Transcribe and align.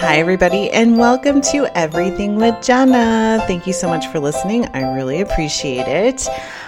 Hi, 0.00 0.18
everybody, 0.18 0.70
and 0.70 0.96
welcome 0.96 1.40
to 1.40 1.66
Everything 1.76 2.36
with 2.36 2.62
Jana. 2.62 3.42
Thank 3.48 3.66
you 3.66 3.72
so 3.72 3.88
much 3.88 4.06
for 4.06 4.20
listening. 4.20 4.64
I 4.66 4.94
really 4.94 5.20
appreciate 5.20 5.88
it. 5.88 6.24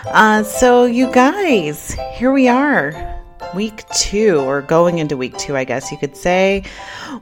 Uh, 0.06 0.42
so, 0.42 0.84
you 0.84 1.12
guys, 1.12 1.92
here 2.14 2.32
we 2.32 2.48
are 2.48 3.20
week 3.54 3.88
two, 3.90 4.40
or 4.40 4.62
going 4.62 4.98
into 4.98 5.16
week 5.16 5.36
two, 5.38 5.56
I 5.56 5.62
guess 5.62 5.90
you 5.92 5.98
could 5.98 6.16
say, 6.16 6.64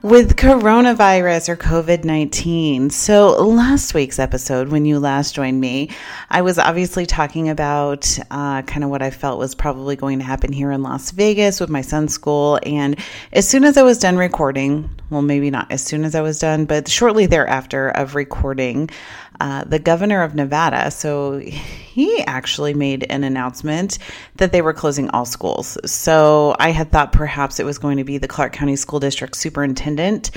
with 0.02 0.36
coronavirus 0.36 1.50
or 1.50 1.56
COVID 1.56 2.04
19. 2.04 2.88
So, 2.88 3.28
last 3.42 3.92
week's 3.92 4.18
episode, 4.18 4.68
when 4.68 4.86
you 4.86 4.98
last 4.98 5.34
joined 5.34 5.60
me, 5.60 5.90
I 6.30 6.40
was 6.42 6.58
obviously 6.58 7.04
talking 7.04 7.50
about 7.50 8.18
uh, 8.30 8.62
kind 8.62 8.82
of 8.82 8.88
what 8.88 9.02
I 9.02 9.10
felt 9.10 9.38
was 9.38 9.54
probably 9.54 9.94
going 9.94 10.18
to 10.20 10.24
happen 10.24 10.52
here 10.52 10.70
in 10.70 10.82
Las 10.82 11.10
Vegas 11.10 11.60
with 11.60 11.68
my 11.68 11.82
son's 11.82 12.14
school. 12.14 12.58
And 12.64 12.98
as 13.32 13.46
soon 13.46 13.64
as 13.64 13.76
I 13.76 13.82
was 13.82 13.98
done 13.98 14.16
recording, 14.16 14.88
well, 15.10 15.22
maybe 15.22 15.50
not 15.50 15.70
as 15.72 15.82
soon 15.82 16.04
as 16.04 16.14
I 16.14 16.20
was 16.20 16.38
done, 16.38 16.64
but 16.64 16.88
shortly 16.88 17.26
thereafter 17.26 17.88
of 17.88 18.14
recording, 18.14 18.90
uh, 19.40 19.64
the 19.64 19.78
governor 19.78 20.22
of 20.22 20.34
Nevada, 20.34 20.90
so 20.90 21.38
he 21.38 22.22
actually 22.24 22.74
made 22.74 23.06
an 23.08 23.24
announcement 23.24 23.98
that 24.36 24.52
they 24.52 24.62
were 24.62 24.74
closing 24.74 25.08
all 25.10 25.24
schools. 25.24 25.78
So 25.84 26.56
I 26.58 26.70
had 26.70 26.90
thought 26.90 27.12
perhaps 27.12 27.60
it 27.60 27.64
was 27.64 27.78
going 27.78 27.98
to 27.98 28.04
be 28.04 28.18
the 28.18 28.28
Clark 28.28 28.52
County 28.52 28.76
School 28.76 29.00
District 29.00 29.36
superintendent. 29.36 30.30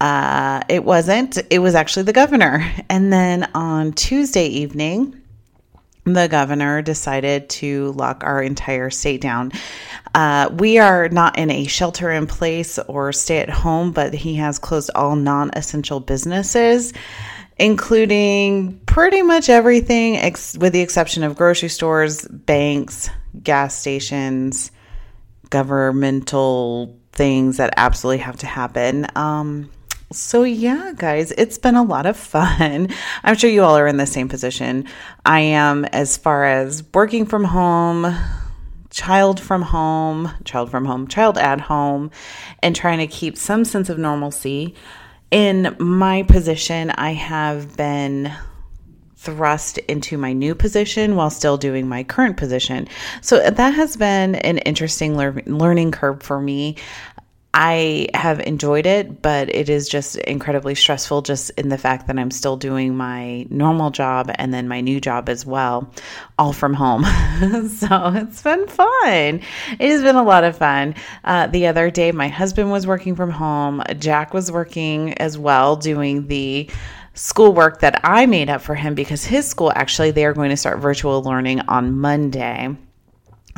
Uh, 0.00 0.62
it 0.68 0.84
wasn't, 0.84 1.38
it 1.50 1.58
was 1.58 1.74
actually 1.74 2.04
the 2.04 2.12
governor. 2.12 2.68
And 2.88 3.12
then 3.12 3.50
on 3.54 3.92
Tuesday 3.92 4.46
evening, 4.46 5.19
the 6.04 6.28
governor 6.28 6.82
decided 6.82 7.48
to 7.50 7.92
lock 7.92 8.24
our 8.24 8.42
entire 8.42 8.90
state 8.90 9.20
down. 9.20 9.52
Uh, 10.14 10.50
we 10.52 10.78
are 10.78 11.08
not 11.08 11.38
in 11.38 11.50
a 11.50 11.66
shelter 11.66 12.10
in 12.10 12.26
place 12.26 12.78
or 12.88 13.12
stay 13.12 13.38
at 13.38 13.50
home, 13.50 13.92
but 13.92 14.12
he 14.14 14.36
has 14.36 14.58
closed 14.58 14.90
all 14.94 15.16
non 15.16 15.50
essential 15.54 16.00
businesses 16.00 16.92
including 17.60 18.80
pretty 18.86 19.20
much 19.20 19.50
everything 19.50 20.16
ex- 20.16 20.56
with 20.56 20.72
the 20.72 20.80
exception 20.80 21.22
of 21.22 21.36
grocery 21.36 21.68
stores, 21.68 22.26
banks, 22.26 23.10
gas 23.42 23.76
stations, 23.76 24.72
governmental 25.50 26.98
things 27.12 27.58
that 27.58 27.74
absolutely 27.76 28.18
have 28.18 28.38
to 28.38 28.46
happen. 28.46 29.06
Um, 29.14 29.70
so, 30.12 30.42
yeah, 30.42 30.92
guys, 30.96 31.32
it's 31.32 31.58
been 31.58 31.76
a 31.76 31.82
lot 31.82 32.06
of 32.06 32.16
fun. 32.16 32.88
I'm 33.22 33.36
sure 33.36 33.50
you 33.50 33.62
all 33.62 33.76
are 33.76 33.86
in 33.86 33.96
the 33.96 34.06
same 34.06 34.28
position 34.28 34.86
I 35.24 35.40
am 35.40 35.84
as 35.86 36.16
far 36.16 36.44
as 36.44 36.84
working 36.92 37.26
from 37.26 37.44
home, 37.44 38.14
child 38.90 39.40
from 39.40 39.62
home, 39.62 40.30
child 40.44 40.70
from 40.70 40.84
home, 40.84 41.08
child 41.08 41.38
at 41.38 41.60
home, 41.60 42.10
and 42.62 42.74
trying 42.74 42.98
to 42.98 43.06
keep 43.06 43.36
some 43.36 43.64
sense 43.64 43.88
of 43.88 43.98
normalcy 43.98 44.74
in 45.30 45.76
my 45.78 46.24
position, 46.24 46.90
I 46.90 47.12
have 47.12 47.76
been 47.76 48.32
thrust 49.16 49.78
into 49.78 50.16
my 50.16 50.32
new 50.32 50.54
position 50.54 51.14
while 51.14 51.30
still 51.30 51.56
doing 51.56 51.88
my 51.88 52.02
current 52.02 52.36
position. 52.36 52.88
So 53.20 53.50
that 53.50 53.74
has 53.74 53.96
been 53.96 54.34
an 54.36 54.58
interesting 54.58 55.16
lear- 55.16 55.42
learning 55.46 55.92
curve 55.92 56.22
for 56.22 56.40
me. 56.40 56.76
I 57.52 58.06
have 58.14 58.38
enjoyed 58.40 58.86
it, 58.86 59.22
but 59.22 59.52
it 59.52 59.68
is 59.68 59.88
just 59.88 60.16
incredibly 60.16 60.76
stressful 60.76 61.22
just 61.22 61.50
in 61.50 61.68
the 61.68 61.78
fact 61.78 62.06
that 62.06 62.16
I'm 62.16 62.30
still 62.30 62.56
doing 62.56 62.96
my 62.96 63.44
normal 63.50 63.90
job 63.90 64.30
and 64.36 64.54
then 64.54 64.68
my 64.68 64.80
new 64.80 65.00
job 65.00 65.28
as 65.28 65.44
well, 65.44 65.92
all 66.38 66.52
from 66.52 66.74
home. 66.74 67.02
so 67.68 68.12
it's 68.14 68.42
been 68.42 68.68
fun. 68.68 69.40
It 69.80 69.90
has 69.90 70.02
been 70.02 70.14
a 70.14 70.22
lot 70.22 70.44
of 70.44 70.58
fun. 70.58 70.94
Uh, 71.24 71.48
the 71.48 71.66
other 71.66 71.90
day, 71.90 72.12
my 72.12 72.28
husband 72.28 72.70
was 72.70 72.86
working 72.86 73.16
from 73.16 73.30
home, 73.30 73.82
Jack 73.98 74.32
was 74.32 74.52
working 74.52 75.14
as 75.14 75.36
well, 75.36 75.74
doing 75.74 76.28
the 76.28 76.70
schoolwork 77.14 77.80
that 77.80 78.00
I 78.04 78.26
made 78.26 78.48
up 78.48 78.60
for 78.60 78.76
him 78.76 78.94
because 78.94 79.24
his 79.24 79.48
school 79.48 79.72
actually 79.74 80.12
they 80.12 80.24
are 80.24 80.32
going 80.32 80.50
to 80.50 80.56
start 80.56 80.78
virtual 80.78 81.20
learning 81.22 81.60
on 81.62 81.98
Monday. 81.98 82.76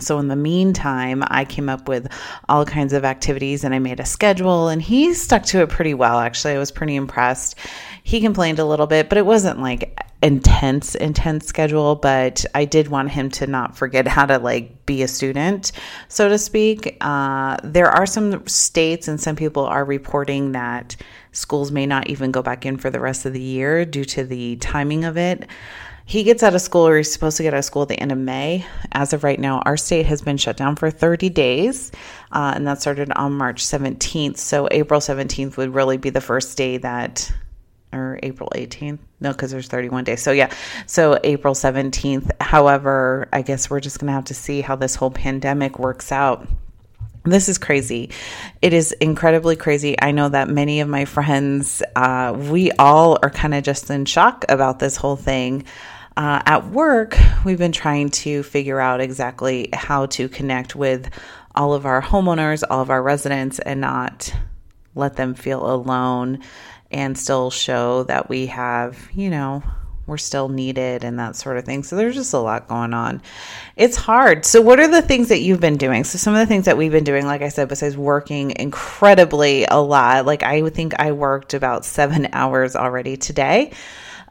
So, 0.00 0.19
in 0.19 0.28
the 0.28 0.36
meantime, 0.36 1.22
I 1.26 1.44
came 1.44 1.69
up 1.69 1.88
with 1.88 2.08
all 2.48 2.64
kinds 2.64 2.92
of 2.92 3.04
activities 3.04 3.62
and 3.62 3.75
I 3.75 3.78
made 3.78 4.00
a 4.00 4.06
schedule, 4.06 4.69
and 4.69 4.80
he 4.80 5.14
stuck 5.14 5.44
to 5.47 5.62
it 5.62 5.69
pretty 5.69 5.94
well. 5.94 6.19
Actually, 6.19 6.54
I 6.54 6.58
was 6.58 6.70
pretty 6.70 6.97
impressed. 6.97 7.56
He 8.03 8.20
complained 8.20 8.58
a 8.58 8.64
little 8.64 8.86
bit, 8.86 9.08
but 9.08 9.19
it 9.19 9.26
wasn't 9.26 9.60
like 9.60 10.00
intense, 10.22 10.94
intense 10.94 11.47
schedule. 11.47 11.97
But 11.97 12.44
I 12.54 12.64
did 12.64 12.88
want 12.88 13.10
him 13.10 13.30
to 13.32 13.47
not 13.47 13.76
forget 13.76 14.08
how 14.08 14.26
to 14.26 14.38
like 14.38 14.86
be 14.86 15.03
a 15.03 15.08
student, 15.08 15.72
so 16.09 16.28
to 16.28 16.38
speak. 16.38 16.97
Uh, 17.00 17.59
there 17.62 17.88
are 17.88 18.06
some 18.06 18.47
states 18.47 19.09
and 19.09 19.20
some 19.20 19.36
people 19.36 19.64
are 19.64 19.84
reporting 19.84 20.53
that 20.53 20.97
schools 21.32 21.70
may 21.70 21.86
not 21.86 22.09
even 22.09 22.30
go 22.30 22.42
back 22.42 22.64
in 22.64 22.76
for 22.76 22.91
the 22.91 23.00
rest 23.00 23.26
of 23.26 23.32
the 23.32 23.41
year 23.41 23.84
due 23.84 24.04
to 24.04 24.24
the 24.24 24.56
timing 24.56 25.04
of 25.04 25.16
it. 25.16 25.47
He 26.12 26.24
gets 26.24 26.42
out 26.42 26.54
of 26.54 26.60
school, 26.60 26.86
or 26.86 26.98
he's 26.98 27.10
supposed 27.10 27.38
to 27.38 27.42
get 27.42 27.54
out 27.54 27.60
of 27.60 27.64
school 27.64 27.80
at 27.80 27.88
the 27.88 27.98
end 27.98 28.12
of 28.12 28.18
May. 28.18 28.66
As 28.92 29.14
of 29.14 29.24
right 29.24 29.40
now, 29.40 29.60
our 29.60 29.78
state 29.78 30.04
has 30.04 30.20
been 30.20 30.36
shut 30.36 30.58
down 30.58 30.76
for 30.76 30.90
30 30.90 31.30
days, 31.30 31.90
uh, 32.30 32.52
and 32.54 32.66
that 32.66 32.82
started 32.82 33.10
on 33.12 33.32
March 33.32 33.64
17th. 33.64 34.36
So, 34.36 34.68
April 34.70 35.00
17th 35.00 35.56
would 35.56 35.72
really 35.74 35.96
be 35.96 36.10
the 36.10 36.20
first 36.20 36.58
day 36.58 36.76
that, 36.76 37.32
or 37.94 38.20
April 38.22 38.50
18th. 38.54 38.98
No, 39.20 39.32
because 39.32 39.52
there's 39.52 39.68
31 39.68 40.04
days. 40.04 40.20
So, 40.20 40.32
yeah. 40.32 40.52
So, 40.86 41.18
April 41.24 41.54
17th. 41.54 42.30
However, 42.42 43.30
I 43.32 43.40
guess 43.40 43.70
we're 43.70 43.80
just 43.80 43.98
going 43.98 44.08
to 44.08 44.12
have 44.12 44.26
to 44.26 44.34
see 44.34 44.60
how 44.60 44.76
this 44.76 44.94
whole 44.94 45.10
pandemic 45.10 45.78
works 45.78 46.12
out. 46.12 46.46
This 47.24 47.48
is 47.48 47.56
crazy. 47.56 48.10
It 48.60 48.72
is 48.74 48.92
incredibly 48.92 49.54
crazy. 49.54 49.96
I 49.98 50.10
know 50.10 50.28
that 50.28 50.48
many 50.48 50.80
of 50.80 50.88
my 50.88 51.04
friends, 51.04 51.80
uh, 51.94 52.36
we 52.36 52.72
all 52.72 53.18
are 53.22 53.30
kind 53.30 53.54
of 53.54 53.62
just 53.62 53.88
in 53.90 54.04
shock 54.06 54.44
about 54.48 54.80
this 54.80 54.96
whole 54.96 55.16
thing. 55.16 55.64
Uh, 56.16 56.42
at 56.44 56.66
work, 56.66 57.16
we've 57.44 57.58
been 57.58 57.72
trying 57.72 58.10
to 58.10 58.42
figure 58.42 58.80
out 58.80 59.00
exactly 59.00 59.68
how 59.72 60.06
to 60.06 60.28
connect 60.28 60.76
with 60.76 61.08
all 61.54 61.74
of 61.74 61.86
our 61.86 62.02
homeowners, 62.02 62.62
all 62.68 62.80
of 62.80 62.90
our 62.90 63.02
residents, 63.02 63.58
and 63.58 63.80
not 63.80 64.32
let 64.94 65.16
them 65.16 65.34
feel 65.34 65.64
alone 65.64 66.40
and 66.90 67.16
still 67.16 67.50
show 67.50 68.02
that 68.04 68.28
we 68.28 68.46
have, 68.46 69.08
you 69.14 69.30
know, 69.30 69.62
we're 70.06 70.18
still 70.18 70.48
needed 70.48 71.04
and 71.04 71.18
that 71.18 71.36
sort 71.36 71.56
of 71.56 71.64
thing. 71.64 71.82
So 71.82 71.96
there's 71.96 72.16
just 72.16 72.34
a 72.34 72.38
lot 72.38 72.68
going 72.68 72.92
on. 72.92 73.22
It's 73.76 73.96
hard. 73.96 74.44
So, 74.44 74.60
what 74.60 74.80
are 74.80 74.88
the 74.88 75.00
things 75.00 75.28
that 75.28 75.40
you've 75.40 75.60
been 75.60 75.76
doing? 75.76 76.04
So, 76.04 76.18
some 76.18 76.34
of 76.34 76.40
the 76.40 76.46
things 76.46 76.64
that 76.66 76.76
we've 76.76 76.92
been 76.92 77.04
doing, 77.04 77.24
like 77.24 77.40
I 77.40 77.48
said, 77.48 77.68
besides 77.68 77.96
working 77.96 78.52
incredibly 78.56 79.64
a 79.64 79.76
lot, 79.76 80.26
like 80.26 80.42
I 80.42 80.68
think 80.70 80.94
I 80.98 81.12
worked 81.12 81.54
about 81.54 81.84
seven 81.84 82.28
hours 82.32 82.76
already 82.76 83.16
today. 83.16 83.72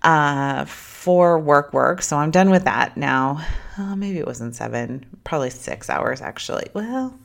Uh, 0.04 0.66
for 1.02 1.40
work 1.40 1.74
work. 1.74 2.04
So 2.04 2.16
I'm 2.16 2.30
done 2.30 2.52
with 2.52 2.66
that 2.66 2.96
now. 2.96 3.44
Uh, 3.76 3.96
maybe 3.96 4.20
it 4.20 4.28
wasn't 4.28 4.56
seven, 4.56 5.04
probably 5.24 5.50
six 5.50 5.90
hours 5.90 6.22
actually. 6.22 6.68
Well, 6.76 7.18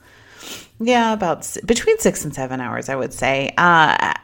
yeah, 0.81 1.13
about 1.13 1.55
between 1.67 1.99
six 1.99 2.25
and 2.25 2.35
seven 2.35 2.63
hours, 2.63 2.89
I 2.89 2.97
would 2.97 3.13
say. 3.13 3.53
Uh, 3.59 4.15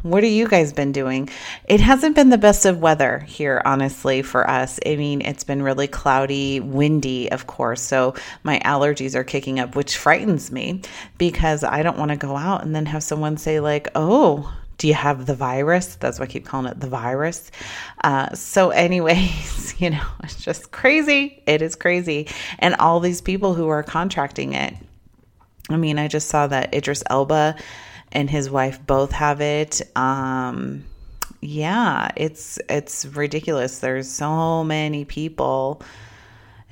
what 0.00 0.22
have 0.22 0.32
you 0.32 0.48
guys 0.48 0.72
been 0.72 0.92
doing? 0.92 1.28
It 1.68 1.80
hasn't 1.80 2.14
been 2.14 2.30
the 2.30 2.38
best 2.38 2.64
of 2.64 2.80
weather 2.80 3.18
here, 3.18 3.60
honestly, 3.66 4.22
for 4.22 4.48
us. 4.48 4.80
I 4.86 4.96
mean, 4.96 5.20
it's 5.20 5.44
been 5.44 5.62
really 5.62 5.88
cloudy, 5.88 6.60
windy, 6.60 7.30
of 7.30 7.46
course. 7.46 7.82
So 7.82 8.14
my 8.44 8.60
allergies 8.60 9.14
are 9.14 9.24
kicking 9.24 9.60
up, 9.60 9.76
which 9.76 9.98
frightens 9.98 10.50
me 10.50 10.80
because 11.18 11.64
I 11.64 11.82
don't 11.82 11.98
want 11.98 12.12
to 12.12 12.16
go 12.16 12.34
out 12.34 12.62
and 12.62 12.74
then 12.74 12.86
have 12.86 13.02
someone 13.02 13.36
say, 13.36 13.60
like, 13.60 13.88
oh, 13.94 14.54
do 14.78 14.88
you 14.88 14.94
have 14.94 15.26
the 15.26 15.34
virus? 15.34 15.96
That's 15.96 16.18
why 16.18 16.24
I 16.24 16.28
keep 16.28 16.44
calling 16.44 16.70
it 16.70 16.78
the 16.78 16.88
virus. 16.88 17.50
Uh, 18.02 18.34
so, 18.34 18.70
anyways, 18.70 19.74
you 19.80 19.90
know, 19.90 20.06
it's 20.22 20.42
just 20.42 20.70
crazy. 20.70 21.42
It 21.46 21.62
is 21.62 21.76
crazy. 21.76 22.28
And 22.58 22.74
all 22.76 23.00
these 23.00 23.20
people 23.20 23.54
who 23.54 23.68
are 23.68 23.82
contracting 23.82 24.52
it. 24.52 24.74
I 25.68 25.76
mean, 25.76 25.98
I 25.98 26.08
just 26.08 26.28
saw 26.28 26.46
that 26.46 26.74
Idris 26.74 27.02
Elba 27.08 27.56
and 28.12 28.30
his 28.30 28.48
wife 28.48 28.84
both 28.86 29.12
have 29.12 29.40
it. 29.40 29.82
Um, 29.96 30.84
yeah, 31.40 32.10
it's 32.16 32.58
it's 32.68 33.04
ridiculous. 33.04 33.80
There's 33.80 34.10
so 34.10 34.62
many 34.64 35.04
people. 35.04 35.82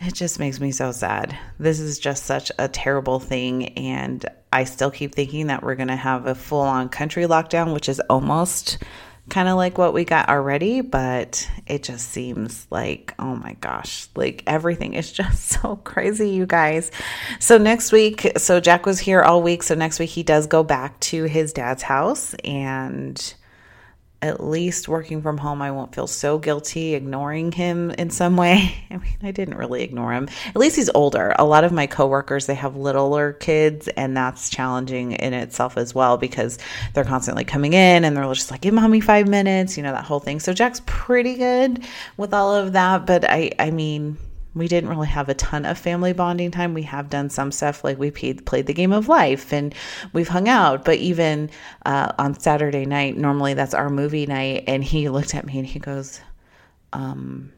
It 0.01 0.15
just 0.15 0.39
makes 0.39 0.61
me 0.61 0.71
so 0.71 0.93
sad. 0.93 1.37
This 1.59 1.81
is 1.81 1.99
just 1.99 2.25
such 2.25 2.51
a 2.59 2.69
terrible 2.69 3.21
thing 3.21 3.69
and 3.79 4.25
I 4.55 4.65
still 4.65 4.93
keep 4.93 5.17
thinking 5.17 5.49
that 5.49 5.65
we're 5.65 5.75
going 5.75 5.89
to 5.89 5.97
have 5.97 6.27
a 6.27 6.35
full 6.35 6.61
on 6.61 6.89
country 6.89 7.25
lockdown, 7.25 7.75
which 7.75 7.89
is 7.89 8.01
almost 8.09 8.79
kind 9.29 9.49
of 9.49 9.57
like 9.57 9.79
what 9.79 9.93
we 9.93 10.05
got 10.05 10.29
already, 10.29 10.81
but 10.81 11.51
it 11.67 11.83
just 11.83 12.11
seems 12.11 12.67
like, 12.71 13.15
oh 13.19 13.35
my 13.35 13.55
gosh, 13.55 14.07
like 14.15 14.45
everything 14.47 14.95
is 14.95 15.11
just 15.21 15.49
so 15.49 15.75
crazy, 15.77 16.31
you 16.31 16.47
guys. 16.47 16.93
So, 17.41 17.59
next 17.59 17.91
week, 17.91 18.31
so 18.37 18.61
Jack 18.61 18.87
was 18.87 19.01
here 19.01 19.23
all 19.23 19.43
week. 19.43 19.65
So, 19.65 19.75
next 19.75 19.99
week, 19.99 20.11
he 20.11 20.23
does 20.23 20.47
go 20.47 20.63
back 20.63 21.01
to 21.01 21.25
his 21.25 21.53
dad's 21.53 21.83
house 21.83 22.35
and 22.45 23.35
at 24.25 24.43
least 24.43 24.89
working 24.89 25.21
from 25.21 25.37
home, 25.37 25.61
I 25.61 25.71
won't 25.71 25.95
feel 25.95 26.07
so 26.07 26.39
guilty 26.39 26.95
ignoring 26.95 27.53
him 27.53 27.91
in 27.91 28.09
some 28.09 28.39
way. 28.39 28.75
I 28.91 28.97
mean, 28.97 29.19
I 29.23 29.33
didn't 29.33 29.59
really 29.59 29.83
ignore 29.83 30.15
him. 30.15 30.31
At 30.49 30.57
least 30.57 30.77
he's 30.77 30.89
older. 30.95 31.35
A 31.39 31.45
lot 31.45 31.63
of 31.63 31.73
my 31.73 31.87
coworkers, 31.87 32.47
they 32.47 32.55
have 32.55 32.75
littler 32.75 33.35
kids, 33.35 33.87
and 33.89 34.17
that's 34.17 34.49
challenging 34.49 35.13
in 35.13 35.35
itself 35.35 35.77
as 35.77 35.95
well 35.95 36.17
because 36.17 36.59
they're 36.95 37.05
constantly 37.05 37.45
coming 37.45 37.75
in 37.75 38.05
and 38.05 38.17
they're 38.17 38.25
just 38.33 38.51
like, 38.51 38.63
give 38.63 38.73
mommy 38.73 39.01
five 39.01 39.29
minutes, 39.29 39.77
you 39.77 39.83
know, 39.83 39.93
that 39.93 40.05
whole 40.05 40.21
thing. 40.21 40.41
So 40.41 40.55
Jack's 40.55 40.81
pretty 40.87 41.35
good 41.35 41.85
with 42.17 42.33
all 42.33 42.55
of 42.55 42.73
that. 42.73 43.05
But 43.05 43.31
I, 43.31 43.51
I 43.59 43.71
mean, 43.73 44.17
we 44.55 44.69
didn't 44.69 44.91
really 44.91 45.09
have 45.09 45.29
a 45.29 45.35
ton 45.35 45.65
of 45.65 45.79
family 45.79 46.13
bonding 46.13 46.51
time. 46.51 46.75
We 46.75 46.83
have 46.83 47.11
done 47.11 47.29
some 47.31 47.51
stuff 47.51 47.83
like 47.83 47.99
we 47.99 48.11
played, 48.11 48.47
played 48.47 48.67
the 48.67 48.75
game 48.75 48.93
of 48.93 49.09
life 49.09 49.53
and 49.53 49.75
we've 50.13 50.29
hung 50.29 50.49
out. 50.49 50.85
But 50.85 50.99
even 50.99 51.51
uh, 51.85 52.13
on 52.19 52.39
Saturday 52.39 52.87
night, 52.87 53.17
normally 53.17 53.55
that's 53.55 53.75
our 53.75 53.91
movie 53.91 54.27
night. 54.27 54.65
And 54.67 54.85
he 54.85 55.09
looked 55.09 55.35
at 55.35 55.45
me 55.45 55.59
and 55.59 55.67
he 55.67 55.79
goes, 55.79 56.21
um, 56.93 57.53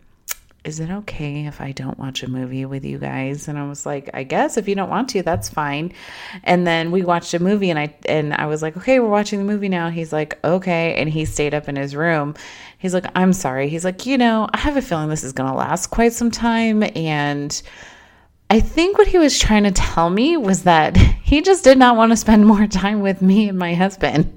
is 0.66 0.80
it 0.80 0.90
okay 0.90 1.46
if 1.46 1.60
I 1.60 1.70
don't 1.70 1.96
watch 1.96 2.24
a 2.24 2.28
movie 2.28 2.66
with 2.66 2.84
you 2.84 2.98
guys? 2.98 3.46
And 3.46 3.56
I 3.56 3.68
was 3.68 3.86
like, 3.86 4.10
I 4.12 4.24
guess 4.24 4.56
if 4.56 4.66
you 4.66 4.74
don't 4.74 4.90
want 4.90 5.08
to, 5.10 5.22
that's 5.22 5.48
fine. 5.48 5.92
And 6.42 6.66
then 6.66 6.90
we 6.90 7.02
watched 7.02 7.32
a 7.34 7.38
movie 7.38 7.70
and 7.70 7.78
I 7.78 7.94
and 8.06 8.34
I 8.34 8.46
was 8.46 8.62
like, 8.62 8.76
okay, 8.76 8.98
we're 8.98 9.08
watching 9.08 9.38
the 9.38 9.44
movie 9.44 9.68
now. 9.68 9.90
He's 9.90 10.12
like, 10.12 10.38
okay. 10.44 10.94
And 10.96 11.08
he 11.08 11.24
stayed 11.24 11.54
up 11.54 11.68
in 11.68 11.76
his 11.76 11.94
room. 11.94 12.34
He's 12.78 12.94
like, 12.94 13.06
I'm 13.14 13.32
sorry. 13.32 13.68
He's 13.68 13.84
like, 13.84 14.06
you 14.06 14.18
know, 14.18 14.48
I 14.52 14.58
have 14.58 14.76
a 14.76 14.82
feeling 14.82 15.08
this 15.08 15.22
is 15.22 15.32
gonna 15.32 15.54
last 15.54 15.86
quite 15.88 16.12
some 16.12 16.32
time. 16.32 16.82
And 16.96 17.62
I 18.50 18.58
think 18.58 18.98
what 18.98 19.06
he 19.06 19.18
was 19.18 19.38
trying 19.38 19.64
to 19.64 19.70
tell 19.70 20.10
me 20.10 20.36
was 20.36 20.64
that 20.64 20.96
he 21.22 21.42
just 21.42 21.62
did 21.62 21.78
not 21.78 21.96
want 21.96 22.10
to 22.10 22.16
spend 22.16 22.44
more 22.44 22.66
time 22.66 23.00
with 23.00 23.22
me 23.22 23.48
and 23.48 23.58
my 23.58 23.74
husband. 23.74 24.36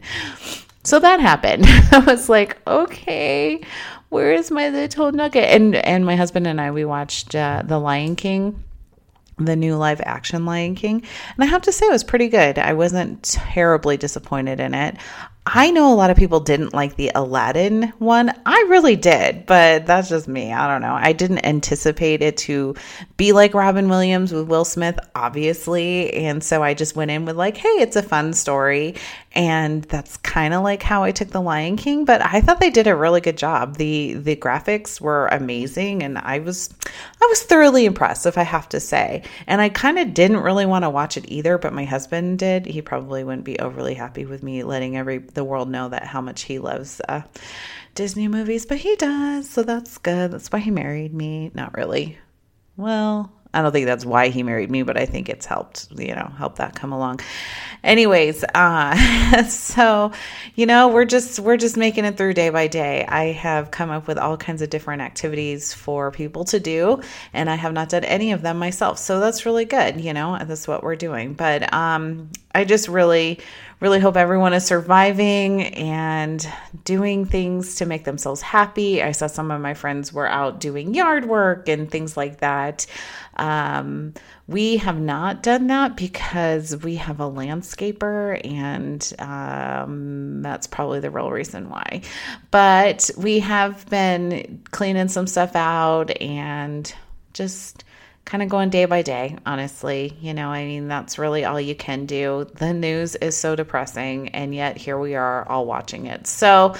So 0.83 0.99
that 0.99 1.19
happened. 1.19 1.65
I 1.91 2.03
was 2.05 2.29
like, 2.29 2.57
okay, 2.67 3.61
where 4.09 4.33
is 4.33 4.51
my 4.51 4.69
little 4.69 5.11
nugget? 5.11 5.45
And 5.45 5.75
and 5.75 6.05
my 6.05 6.15
husband 6.15 6.47
and 6.47 6.59
I 6.59 6.71
we 6.71 6.85
watched 6.85 7.35
uh, 7.35 7.63
The 7.65 7.79
Lion 7.79 8.15
King 8.15 8.63
the 9.39 9.55
new 9.55 9.75
live 9.75 10.01
action 10.03 10.45
Lion 10.45 10.75
King. 10.75 11.01
And 11.35 11.43
I 11.43 11.45
have 11.45 11.61
to 11.63 11.71
say, 11.71 11.85
it 11.85 11.91
was 11.91 12.03
pretty 12.03 12.27
good. 12.27 12.59
I 12.59 12.73
wasn't 12.73 13.23
terribly 13.23 13.97
disappointed 13.97 14.59
in 14.59 14.73
it. 14.73 14.97
I 15.45 15.71
know 15.71 15.91
a 15.91 15.95
lot 15.95 16.11
of 16.11 16.17
people 16.17 16.41
didn't 16.41 16.75
like 16.75 16.95
the 16.95 17.11
Aladdin 17.15 17.93
one. 17.97 18.31
I 18.45 18.65
really 18.69 18.95
did, 18.95 19.47
but 19.47 19.87
that's 19.87 20.09
just 20.09 20.27
me. 20.27 20.53
I 20.53 20.67
don't 20.67 20.81
know. 20.81 20.93
I 20.93 21.11
didn't 21.11 21.43
anticipate 21.45 22.21
it 22.21 22.37
to 22.37 22.75
be 23.17 23.31
like 23.31 23.55
Robin 23.55 23.89
Williams 23.89 24.31
with 24.31 24.47
Will 24.47 24.65
Smith, 24.65 24.99
obviously. 25.15 26.13
And 26.13 26.43
so 26.43 26.61
I 26.61 26.75
just 26.75 26.95
went 26.95 27.09
in 27.09 27.25
with, 27.25 27.35
like, 27.35 27.57
hey, 27.57 27.67
it's 27.67 27.95
a 27.95 28.03
fun 28.03 28.33
story. 28.33 28.95
And 29.33 29.83
that's 29.83 30.17
kind 30.17 30.53
of 30.53 30.63
like 30.63 30.81
how 30.81 31.03
I 31.03 31.11
took 31.11 31.29
The 31.29 31.41
Lion 31.41 31.77
King, 31.77 32.03
but 32.03 32.21
I 32.21 32.41
thought 32.41 32.59
they 32.59 32.71
did 32.71 32.87
a 32.87 32.95
really 32.95 33.21
good 33.21 33.37
job. 33.37 33.77
The 33.77 34.13
the 34.13 34.35
graphics 34.35 34.99
were 34.99 35.27
amazing 35.27 36.01
and 36.01 36.17
I 36.17 36.39
was 36.39 36.73
I 37.21 37.25
was 37.27 37.43
thoroughly 37.43 37.85
impressed, 37.85 38.25
if 38.25 38.39
I 38.39 38.43
have 38.43 38.67
to 38.69 38.79
say. 38.79 39.21
And 39.45 39.61
I 39.61 39.69
kind 39.69 39.99
of 39.99 40.15
didn't 40.15 40.37
really 40.37 40.65
want 40.65 40.83
to 40.83 40.89
watch 40.89 41.15
it 41.15 41.25
either, 41.27 41.59
but 41.59 41.73
my 41.73 41.85
husband 41.85 42.39
did. 42.39 42.65
He 42.65 42.81
probably 42.81 43.23
wouldn't 43.23 43.45
be 43.45 43.59
overly 43.59 43.93
happy 43.93 44.25
with 44.25 44.41
me 44.41 44.63
letting 44.63 44.97
every 44.97 45.19
the 45.33 45.43
world 45.43 45.69
know 45.69 45.89
that 45.89 46.03
how 46.05 46.21
much 46.21 46.43
he 46.43 46.59
loves 46.59 47.01
uh, 47.07 47.21
Disney 47.95 48.27
movies, 48.27 48.65
but 48.65 48.77
he 48.77 48.95
does, 48.95 49.49
so 49.49 49.63
that's 49.63 49.97
good. 49.97 50.31
That's 50.31 50.51
why 50.51 50.59
he 50.59 50.71
married 50.71 51.13
me. 51.13 51.51
Not 51.53 51.75
really. 51.75 52.17
Well, 52.77 53.31
I 53.53 53.63
don't 53.63 53.71
think 53.71 53.87
that's 53.87 54.05
why 54.05 54.27
he 54.27 54.43
married 54.43 54.69
me, 54.69 54.83
but 54.83 54.95
I 54.95 55.07
think 55.07 55.27
it's 55.27 55.45
helped, 55.45 55.87
you 55.97 56.13
know, 56.13 56.31
help 56.37 56.57
that 56.57 56.75
come 56.75 56.91
along. 56.93 57.21
Anyways, 57.83 58.43
uh, 58.53 59.43
so 59.49 60.11
you 60.53 60.67
know, 60.67 60.89
we're 60.89 61.05
just 61.05 61.39
we're 61.39 61.57
just 61.57 61.75
making 61.75 62.05
it 62.05 62.15
through 62.15 62.35
day 62.35 62.51
by 62.51 62.67
day. 62.67 63.05
I 63.07 63.31
have 63.31 63.71
come 63.71 63.89
up 63.89 64.07
with 64.07 64.19
all 64.19 64.37
kinds 64.37 64.61
of 64.61 64.69
different 64.69 65.01
activities 65.01 65.73
for 65.73 66.11
people 66.11 66.45
to 66.45 66.59
do, 66.59 67.01
and 67.33 67.49
I 67.49 67.55
have 67.55 67.73
not 67.73 67.89
done 67.89 68.03
any 68.03 68.33
of 68.33 68.43
them 68.43 68.59
myself. 68.59 68.99
So 68.99 69.19
that's 69.19 69.47
really 69.47 69.65
good, 69.65 69.99
you 69.99 70.13
know, 70.13 70.37
that's 70.45 70.67
what 70.67 70.83
we're 70.83 70.95
doing. 70.95 71.33
But 71.33 71.73
um, 71.73 72.29
I 72.53 72.65
just 72.65 72.87
really 72.87 73.39
really 73.79 73.99
hope 73.99 74.17
everyone 74.17 74.53
is 74.53 74.65
surviving 74.65 75.63
and 75.75 76.45
doing 76.83 77.25
things 77.25 77.75
to 77.75 77.85
make 77.85 78.03
themselves 78.03 78.41
happy. 78.41 79.01
I 79.01 79.13
saw 79.13 79.27
some 79.27 79.51
of 79.51 79.61
my 79.61 79.73
friends 79.73 80.11
were 80.11 80.27
out 80.27 80.59
doing 80.59 80.93
yard 80.93 81.25
work 81.25 81.69
and 81.69 81.89
things 81.89 82.17
like 82.17 82.39
that. 82.39 82.85
Um, 83.37 84.13
we 84.47 84.77
have 84.77 84.99
not 84.99 85.43
done 85.43 85.67
that 85.67 85.95
because 85.95 86.75
we 86.83 86.95
have 86.95 87.21
a 87.21 87.31
landscaper, 87.31 88.41
and 88.45 89.13
um, 89.19 90.41
that's 90.41 90.67
probably 90.67 90.99
the 90.99 91.11
real 91.11 91.31
reason 91.31 91.69
why. 91.69 92.01
But 92.51 93.09
we 93.17 93.39
have 93.39 93.89
been 93.89 94.61
cleaning 94.71 95.07
some 95.07 95.27
stuff 95.27 95.55
out 95.55 96.19
and 96.21 96.93
just 97.31 97.85
kind 98.29 98.43
of 98.43 98.49
going 98.49 98.69
day 98.69 98.85
by 98.85 99.01
day, 99.01 99.35
honestly. 99.43 100.15
You 100.21 100.35
know, 100.35 100.49
I 100.49 100.63
mean, 100.63 100.87
that's 100.87 101.17
really 101.17 101.45
all 101.45 101.59
you 101.59 101.73
can 101.73 102.05
do. 102.05 102.47
The 102.55 102.73
news 102.73 103.15
is 103.15 103.35
so 103.35 103.55
depressing, 103.55 104.29
and 104.29 104.53
yet 104.53 104.77
here 104.77 104.99
we 104.99 105.15
are 105.15 105.49
all 105.49 105.65
watching 105.65 106.05
it. 106.05 106.27
So, 106.27 106.75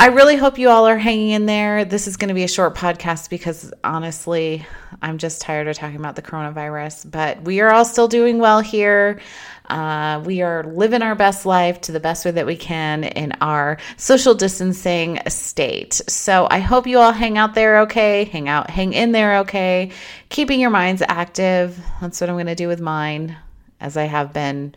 I 0.00 0.06
really 0.06 0.36
hope 0.36 0.60
you 0.60 0.68
all 0.68 0.86
are 0.86 0.96
hanging 0.96 1.30
in 1.30 1.46
there. 1.46 1.84
This 1.84 2.06
is 2.06 2.16
going 2.16 2.28
to 2.28 2.34
be 2.34 2.44
a 2.44 2.48
short 2.48 2.76
podcast 2.76 3.30
because 3.30 3.72
honestly, 3.82 4.64
I'm 5.02 5.18
just 5.18 5.40
tired 5.40 5.66
of 5.66 5.76
talking 5.76 5.96
about 5.96 6.14
the 6.14 6.22
coronavirus, 6.22 7.10
but 7.10 7.42
we 7.42 7.58
are 7.58 7.72
all 7.72 7.84
still 7.84 8.06
doing 8.06 8.38
well 8.38 8.60
here. 8.60 9.20
Uh, 9.68 10.22
we 10.24 10.40
are 10.40 10.62
living 10.62 11.02
our 11.02 11.16
best 11.16 11.44
life 11.44 11.80
to 11.80 11.92
the 11.92 11.98
best 11.98 12.24
way 12.24 12.30
that 12.30 12.46
we 12.46 12.54
can 12.54 13.02
in 13.02 13.32
our 13.40 13.76
social 13.96 14.34
distancing 14.34 15.18
state. 15.26 15.94
So 16.06 16.46
I 16.48 16.60
hope 16.60 16.86
you 16.86 17.00
all 17.00 17.10
hang 17.10 17.36
out 17.36 17.54
there 17.54 17.80
okay, 17.80 18.22
hang 18.22 18.48
out, 18.48 18.70
hang 18.70 18.92
in 18.92 19.10
there 19.10 19.38
okay, 19.38 19.90
keeping 20.28 20.60
your 20.60 20.70
minds 20.70 21.02
active. 21.08 21.76
That's 22.00 22.20
what 22.20 22.30
I'm 22.30 22.36
going 22.36 22.46
to 22.46 22.54
do 22.54 22.68
with 22.68 22.80
mine 22.80 23.36
as 23.80 23.96
I 23.96 24.04
have 24.04 24.32
been 24.32 24.76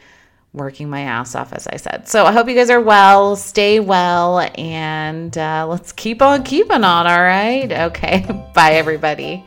working 0.53 0.89
my 0.89 1.01
ass 1.01 1.35
off, 1.35 1.53
as 1.53 1.67
I 1.67 1.77
said. 1.77 2.07
So 2.07 2.25
I 2.25 2.31
hope 2.31 2.49
you 2.49 2.55
guys 2.55 2.69
are 2.69 2.81
well, 2.81 3.35
stay 3.35 3.79
well, 3.79 4.39
and 4.57 5.37
uh, 5.37 5.65
let's 5.69 5.91
keep 5.91 6.21
on 6.21 6.43
keeping 6.43 6.83
on, 6.83 7.07
all 7.07 7.21
right? 7.21 7.71
Okay. 7.71 8.25
Bye, 8.53 8.73
everybody. 8.73 9.45